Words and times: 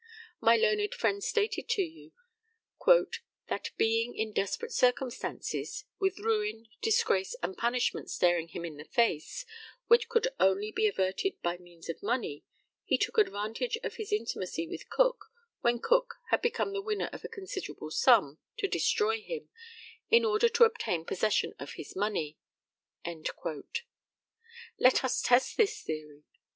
My 0.39 0.55
learned 0.55 0.95
friend 0.95 1.23
stated 1.23 1.69
to 1.69 1.83
you 1.83 2.11
"That, 3.49 3.69
being 3.77 4.17
in 4.17 4.33
desperate 4.33 4.71
circumstances, 4.71 5.85
with 5.99 6.17
ruin, 6.17 6.65
disgrace, 6.81 7.35
and 7.43 7.55
punishment 7.55 8.09
staring 8.09 8.47
him 8.47 8.65
in 8.65 8.77
the 8.77 8.83
face, 8.85 9.45
which 9.85 10.09
could 10.09 10.29
only 10.39 10.71
be 10.71 10.87
averted 10.87 11.39
by 11.43 11.57
means 11.59 11.87
of 11.87 12.01
money, 12.01 12.43
he 12.83 12.97
took 12.97 13.19
advantage 13.19 13.77
of 13.83 13.97
his 13.97 14.11
intimacy 14.11 14.65
with 14.67 14.89
Cook, 14.89 15.25
when 15.59 15.77
Cook 15.77 16.15
had 16.31 16.41
become 16.41 16.73
the 16.73 16.81
winner 16.81 17.11
of 17.13 17.23
a 17.23 17.27
considerable 17.27 17.91
sum, 17.91 18.39
to 18.57 18.67
destroy 18.67 19.21
him, 19.21 19.49
in 20.09 20.25
order 20.25 20.49
to 20.49 20.63
obtain 20.63 21.05
possession 21.05 21.53
of 21.59 21.73
his 21.73 21.95
money." 21.95 22.39
Let 24.79 25.03
us 25.03 25.21
test 25.21 25.57
this 25.57 25.83
theory. 25.83 26.23